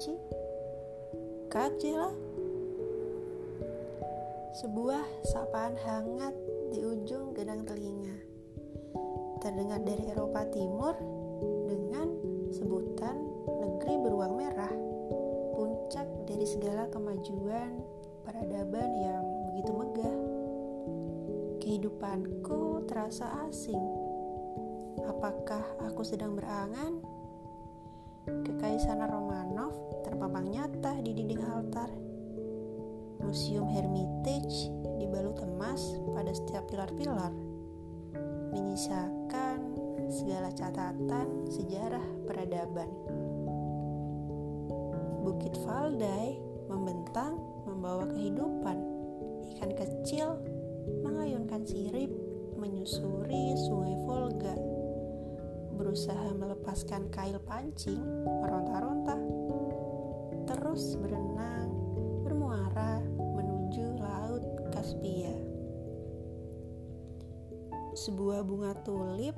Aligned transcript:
noche. 0.00 0.16
Kacela. 1.52 2.08
Sebuah 4.56 5.04
sapaan 5.28 5.76
hangat 5.76 6.34
di 6.72 6.80
ujung 6.80 7.36
gedang 7.36 7.68
telinga. 7.68 8.16
Terdengar 9.44 9.80
dari 9.84 10.08
Eropa 10.08 10.44
Timur 10.48 10.96
dengan 11.68 12.08
sebutan 12.48 13.16
negeri 13.46 13.94
beruang 14.00 14.34
merah. 14.40 14.72
Puncak 15.56 16.08
dari 16.24 16.48
segala 16.48 16.88
kemajuan 16.88 17.76
peradaban 18.24 18.90
yang 19.00 19.24
begitu 19.52 19.72
megah. 19.76 20.18
Kehidupanku 21.60 22.88
terasa 22.88 23.28
asing. 23.48 24.09
Apakah 25.06 25.62
aku 25.86 26.02
sedang 26.04 26.36
berangan? 26.36 27.00
Kekaisaran 28.28 29.08
Romanov 29.08 29.72
terpampang 30.04 30.52
nyata 30.52 31.00
di 31.00 31.16
dinding 31.16 31.44
altar. 31.44 31.88
Museum 33.20 33.68
Hermitage 33.68 34.72
dibalut 34.96 35.38
emas 35.44 35.96
pada 36.16 36.32
setiap 36.32 36.66
pilar-pilar, 36.72 37.32
menyisakan 38.50 39.58
segala 40.10 40.50
catatan 40.56 41.46
sejarah 41.46 42.02
peradaban. 42.26 42.90
Bukit 45.22 45.54
Valdai 45.62 46.40
membentang 46.66 47.38
membawa 47.68 48.08
kehidupan. 48.08 48.78
Ikan 49.56 49.72
kecil 49.76 50.40
mengayunkan 51.04 51.62
sirip 51.68 52.10
menyusuri 52.56 53.54
sungai 53.68 53.94
Volga 54.04 54.79
berusaha 55.80 56.36
melepaskan 56.36 57.08
kail 57.08 57.40
pancing 57.48 58.04
meronta-ronta 58.44 59.16
terus 60.44 61.00
berenang 61.00 61.72
bermuara 62.20 63.00
menuju 63.08 63.96
laut 63.96 64.44
Kaspia. 64.76 65.32
Sebuah 67.96 68.44
bunga 68.44 68.76
tulip 68.84 69.32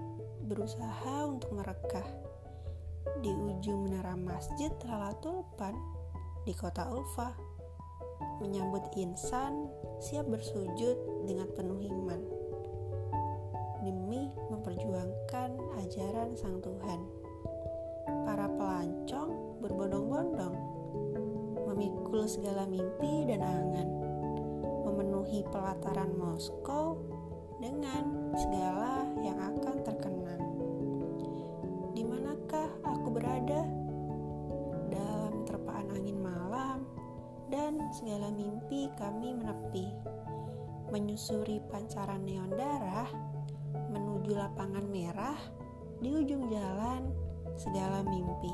berusaha 0.50 1.30
untuk 1.30 1.54
merekah. 1.54 2.10
Di 3.22 3.30
ujung 3.30 3.86
menara 3.86 4.18
masjid 4.18 4.74
Lala 4.82 5.14
Tulpan 5.22 5.78
di 6.42 6.54
kota 6.58 6.90
Ulfa 6.90 7.30
menyambut 8.42 8.82
insan 8.98 9.70
siap 10.02 10.26
bersujud 10.26 11.26
dengan 11.30 11.46
Sang 16.39 16.62
Tuhan. 16.62 17.03
Para 18.23 18.47
pelancong 18.47 19.59
berbondong-bondong, 19.59 20.55
memikul 21.67 22.31
segala 22.31 22.62
mimpi 22.70 23.27
dan 23.27 23.42
angan, 23.42 23.91
memenuhi 24.87 25.43
pelataran 25.50 26.15
Moskow 26.15 27.03
dengan 27.59 28.31
segala 28.39 29.03
yang 29.19 29.34
akan 29.34 29.77
terkenang. 29.83 30.43
Di 31.91 32.06
manakah 32.06 32.70
aku 32.87 33.09
berada? 33.11 33.67
Dalam 34.95 35.43
terpaan 35.43 35.91
angin 35.91 36.23
malam 36.23 36.87
dan 37.50 37.83
segala 37.91 38.31
mimpi 38.31 38.87
kami 38.95 39.34
menepi, 39.34 39.91
menyusuri 40.95 41.59
pancaran 41.67 42.23
neon 42.23 42.55
darah 42.55 43.11
menuju 43.91 44.39
lapangan 44.39 44.87
merah 44.87 45.61
di 46.03 46.11
ujung 46.11 46.50
jalan 46.50 47.14
segala 47.54 48.03
mimpi. 48.03 48.50